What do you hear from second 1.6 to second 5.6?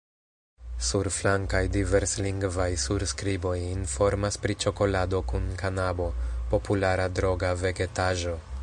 diverslingvaj surskriboj informas pri ĉokolado kun